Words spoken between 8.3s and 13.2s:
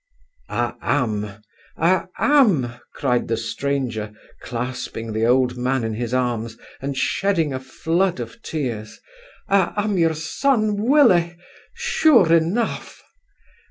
tears) I am your son Willy, sure enough!